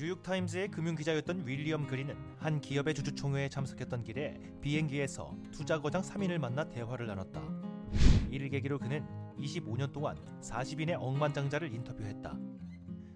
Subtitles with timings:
[0.00, 7.06] 뉴욕타임즈의 금융기자였던 윌리엄 그린은 한 기업의 주주총회에 참석했던 길에 비행기에서 투자 거장 3인을 만나 대화를
[7.06, 7.42] 나눴다.
[8.30, 12.34] 이를 계기로 그는 25년 동안 40인의 억만장자를 인터뷰했다.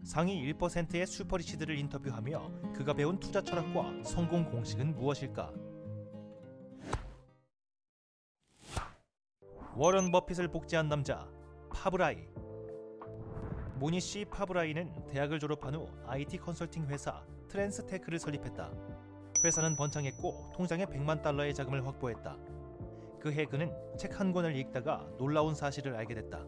[0.02, 5.54] 상위 1%의 슈퍼리치들을 인터뷰하며 그가 배운 투자 철학과 성공 공식은 무엇일까?
[9.74, 11.26] 워런 버핏을 복제한 남자
[11.72, 12.28] 파브라이
[13.76, 18.70] 모니시 파브라이는 대학을 졸업한 후 IT 컨설팅 회사 트랜스테크를 설립했다.
[19.44, 22.36] 회사는 번창했고 통장에 100만 달러의 자금을 확보했다.
[23.20, 26.44] 그 해 그는 책 한 권을 읽다가 놀라운 사실을 알게 됐다.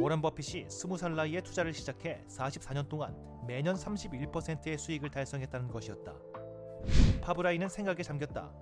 [0.00, 3.16] 워런 버핏이 20살 나이에 투자를 시작해 44년 동안
[3.46, 6.14] 매년 31%의 수익을 달성했다는 것이었다.
[7.22, 8.52] 파브라이는 생각에 잠겼다.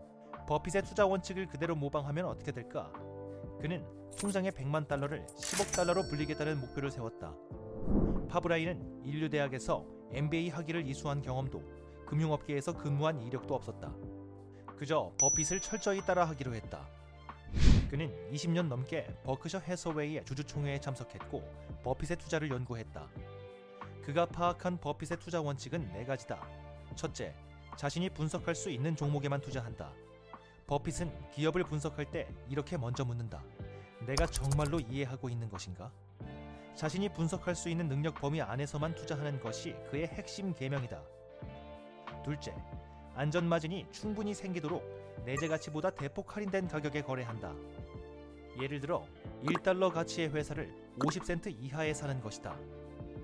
[0.46, 2.92] 버핏의 투자 원칙을 그대로 모방하면 어떻게 될까?
[3.60, 3.84] 그는
[4.18, 7.34] 통장에 100만 달러를 10억 달러로 불리겠다는 목표를 세웠다.
[8.28, 11.62] 파브라이는 인류대학에서 MBA 학위를 이수한 경험도
[12.06, 13.94] 금융업계에서 근무한 이력도 없었다.
[14.77, 16.88] 그저 버핏을 철저히 따라 하기로 했다.
[17.91, 21.42] 그는 20년 넘게 버크셔 해서웨이의 주주총회에 참석했고
[21.83, 23.08] 버핏의 투자를 연구했다.
[24.02, 26.46] 그가 파악한 버핏의 투자 원칙은 네 가지다.
[26.94, 27.34] 첫째,
[27.77, 29.92] 자신이 분석할 수 있는 종목에만 투자한다.
[30.69, 33.42] 버핏은 기업을 분석할 때 이렇게 먼저 묻는다.
[34.06, 35.91] 내가 정말로 이해하고 있는 것인가?
[36.74, 41.02] 자신이 분석할 수 있는 능력 범위 안에서만 투자하는 것이 그의 핵심 계명이다.
[42.22, 42.55] 둘째,
[43.14, 44.84] 안전 마진이 충분히 생기도록
[45.24, 47.55] 내재 가치보다 대폭 할인된 가격에 거래한다.
[48.61, 49.06] 예를 들어
[49.44, 52.55] 1달러 가치의 회사를 50센트 이하에 사는 것이다.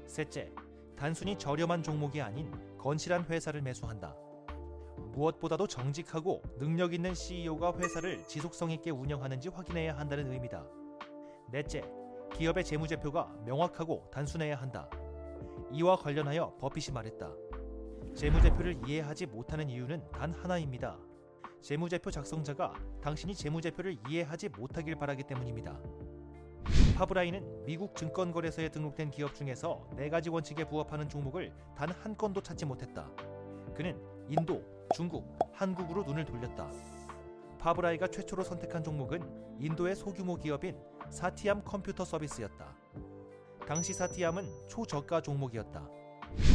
[0.07, 0.51] 셋째,
[0.97, 4.24] 단순히 저렴한 종목이 아닌 건실한 회사를 매수한다.
[5.15, 10.67] 무엇보다도 정직하고 능력 있는 CEO가 회사를 지속성 있게 운영하는지 확인해야 한다는 의미다.
[11.51, 11.83] 넷째,
[12.35, 14.89] 기업의 재무제표가 명확하고 단순해야 한다.
[15.71, 17.33] 이와 관련하여 버핏이 말했다.
[18.15, 20.99] 재무제표를 이해하지 못하는 이유는 단 하나입니다.
[21.63, 25.79] 재무제표 작성자가 당신이 재무제표를 이해하지 못하길 바라기 때문입니다.
[26.97, 32.67] 파브라이는 미국 증권거래소에 등록된 기업 중에서 네 가지 원칙에 부합하는 종목을 단 한 건도 찾지
[32.67, 33.11] 못했다.
[33.75, 34.63] 그는 인도,
[34.93, 36.71] 중국, 한국으로 눈을 돌렸다.
[37.59, 40.79] 파브라이가 최초로 선택한 종목은 인도의 소규모 기업인
[41.11, 42.77] 사티암 컴퓨터 서비스였다.
[43.67, 45.89] 당시 사티암은 초저가 종목이었다.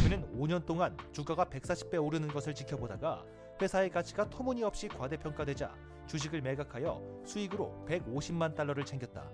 [0.04, 3.24] 그는 5년 동안 주가가 140배 오르는 것을 지켜보다가
[3.60, 5.74] 회사의 가치가 터무니없이 과대평가되자
[6.06, 9.28] 주식을 매각하여 수익으로 150만 달러를 챙겼다.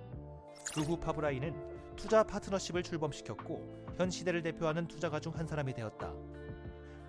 [0.75, 6.12] 그 후 파브라이는 투자 파트너십을 출범시켰고 현 시대를 대표하는 투자가 중 한 사람이 되었다.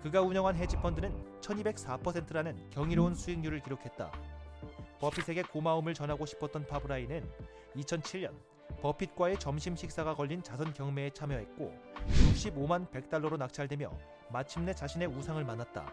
[0.02, 4.12] 그가 운영한 헤지펀드는 1204%라는 경이로운 수익률을 기록했다.
[5.00, 7.28] 버핏에게 고마움을 전하고 싶었던 파브라이는
[7.76, 8.32] 2007년
[8.80, 11.74] 버핏과의 점심 식사가 걸린 자선 경매에 참여했고
[12.06, 13.90] 65만 100달러로 낙찰되며
[14.30, 15.92] 마침내 자신의 우상을 만났다.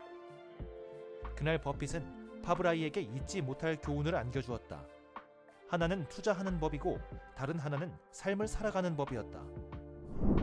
[1.36, 4.86] 그날 버핏은 파브라이에게 잊지 못할 교훈을 안겨주었다.
[5.68, 7.00] 하나는 투자하는 법이고
[7.36, 9.42] 다른 하나는 삶을 살아가는 법이었다.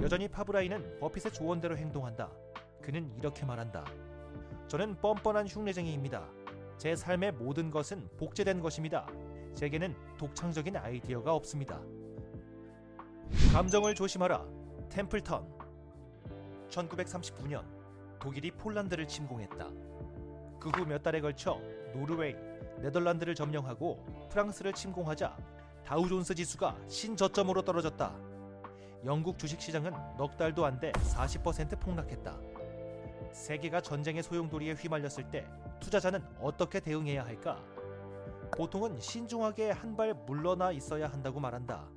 [0.03, 2.29] 여전히 파브라이는 버핏의 조언대로 행동한다.
[2.83, 3.85] 그는 이렇게 말한다.
[4.69, 6.27] 저는 뻔뻔한 흉내쟁이입니다.
[6.79, 9.07] 제 삶의 모든 것은 복제된 것입니다.
[9.55, 11.81] 제게는 독창적인 아이디어가 없습니다.
[13.53, 14.45] 감정을 조심하라.
[14.91, 15.47] 템플턴.
[16.69, 17.65] 1939년
[18.19, 19.69] 독일이 폴란드를 침공했다.
[20.61, 21.61] 그 후 몇 달에 걸쳐
[21.93, 22.35] 노르웨이,
[22.81, 25.37] 네덜란드를 점령하고 프랑스를 침공하자
[25.85, 28.15] 다우존스 지수가 신저점으로 떨어졌다.
[29.05, 32.52] 영국 주식시장은 넉 달도 안 돼 40% 폭락했다.
[33.33, 35.47] 세계가 전쟁의 소용돌이에 휘말렸을 때
[35.81, 37.63] 투자자는 어떻게 대응해야 할까?
[38.57, 41.89] 보통은 신중하게 한 발 물러나 있어야 한다고 말한다.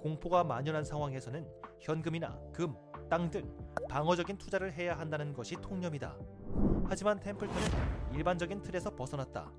[0.00, 1.46] 공포가 만연한 상황에서는
[1.80, 2.74] 현금이나 금,
[3.08, 3.48] 땅 등
[3.88, 6.16] 방어적인 투자를 해야 한다는 것이 통념이다.
[6.88, 9.50] 하지만 템플턴은 일반적인 틀에서 벗어났다.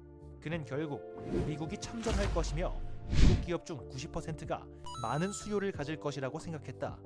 [0.41, 1.01] 그는 결국
[1.45, 2.73] 미국이 참전할 것이며
[3.09, 4.65] 미국 기업 중 90%가
[5.01, 6.97] 많은 수요를 가질 것이라고 생각했다.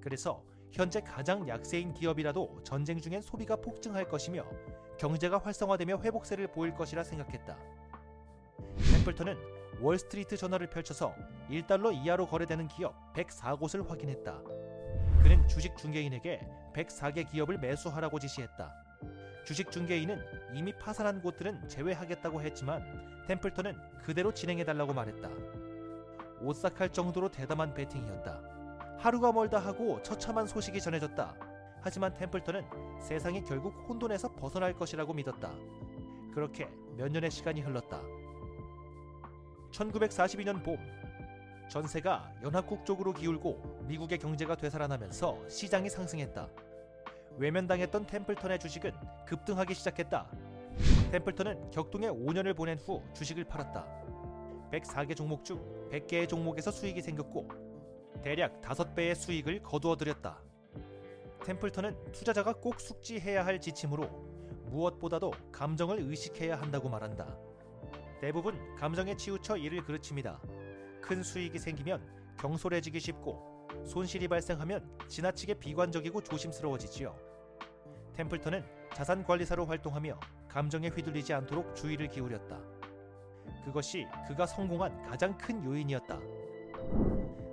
[0.00, 4.44] 그래서 현재 가장 약세인 기업이라도 전쟁 중엔 소비가 폭증할 것이며
[4.98, 7.56] 경제가 활성화되며 회복세를 보일 것이라 생각했다.
[8.92, 9.36] 템플턴은
[9.80, 11.14] 월스트리트 저널을 펼쳐서
[11.48, 14.42] 1달러 이하로 거래되는 기업 104곳을 확인했다.
[15.22, 18.72] 그는 주식 중개인에게 104개 기업을 매수하라고 지시했다.
[19.44, 20.20] 주식 중개인은
[20.54, 22.84] 이미 파산한 곳들은 제외하겠다고 했지만
[23.28, 25.30] 템플턴은 그대로 진행해달라고 말했다.
[26.40, 28.57] 오싹할 정도로 대담한 배팅이었다.
[28.98, 31.34] 하루가 멀다 하고 처참한 소식이 전해졌다.
[31.80, 32.64] 하지만 템플턴은
[33.00, 35.52] 세상이 결국 혼돈에서 벗어날 것이라고 믿었다.
[36.34, 38.02] 그렇게 몇 년의 시간이 흘렀다.
[39.70, 40.78] 1942년 봄
[41.68, 46.48] 전세가 연합국 쪽으로 기울고 미국의 경제가 되살아나면서 시장이 상승했다.
[47.36, 48.92] 외면당했던 템플턴의 주식은
[49.26, 50.26] 급등하기 시작했다.
[51.12, 53.86] 템플턴은 격동에 5년을 보낸 후 주식을 팔았다.
[54.72, 55.60] 104개 종목 중
[55.92, 57.67] 100개의 종목에서 수익이 생겼고
[58.22, 60.42] 대략 5배의 수익을 거두어들였다.
[61.44, 64.06] 템플턴은 투자자가 꼭 숙지해야 할 지침으로
[64.66, 67.36] 무엇보다도 감정을 의식해야 한다고 말한다.
[68.20, 70.40] 대부분 감정에 치우쳐 일을 그르칩니다.
[71.00, 72.04] 큰 수익이 생기면
[72.38, 77.16] 경솔해지기 쉽고 손실이 발생하면 지나치게 비관적이고 조심스러워지지요.
[78.14, 80.18] 템플턴은 자산 관리사로 활동하며
[80.48, 82.60] 감정에 휘둘리지 않도록 주의를 기울였다.
[83.64, 86.18] 그것이 그가 성공한 가장 큰 요인이었다.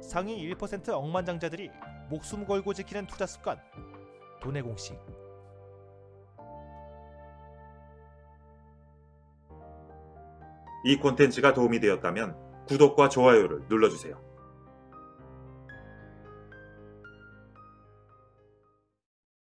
[0.05, 1.69] 상위 1% 억만장자들이
[2.09, 3.59] 목숨 걸고 지키는 투자 습관
[4.41, 4.97] 돈의 공식
[10.85, 14.34] 이 콘텐츠가 도움이 되었다면 구독과 좋아요를 눌러주세요.